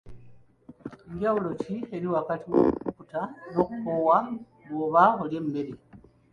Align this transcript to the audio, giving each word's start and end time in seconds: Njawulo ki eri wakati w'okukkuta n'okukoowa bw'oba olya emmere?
Njawulo 1.13 1.49
ki 1.61 1.75
eri 1.95 2.07
wakati 2.15 2.45
w'okukkuta 2.53 3.21
n'okukoowa 3.51 4.17
bw'oba 4.69 5.03
olya 5.23 5.37
emmere? 5.41 5.73